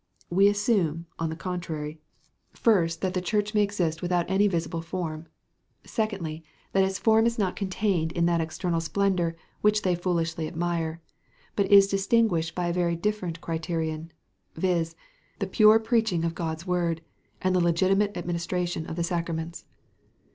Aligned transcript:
We 0.31 0.47
assert, 0.47 0.97
on 1.19 1.29
the 1.29 1.35
contrary, 1.35 1.99
first, 2.53 3.01
that 3.01 3.13
the 3.13 3.21
Church 3.21 3.53
may 3.53 3.61
exist 3.61 4.01
without 4.01 4.27
any 4.27 4.47
visible 4.47 4.81
form; 4.81 5.27
secondly, 5.85 6.43
that 6.71 6.83
its 6.83 6.97
form 6.97 7.27
is 7.27 7.37
not 7.37 7.55
contained 7.55 8.11
in 8.13 8.25
that 8.25 8.41
external 8.41 8.81
splendour 8.81 9.35
which 9.61 9.83
they 9.83 9.93
foolishly 9.93 10.47
admire, 10.47 11.01
but 11.55 11.71
is 11.71 11.85
distinguished 11.87 12.55
by 12.55 12.65
a 12.69 12.73
very 12.73 12.95
different 12.95 13.41
criterion, 13.41 14.11
viz, 14.55 14.95
the 15.37 15.45
pure 15.45 15.77
preaching 15.77 16.25
of 16.25 16.33
God's 16.33 16.65
word, 16.65 17.01
and 17.39 17.53
the 17.55 17.59
legitimate 17.61 18.17
administration 18.17 18.87
of 18.87 18.95
the 18.95 19.03
sacraments. 19.03 19.65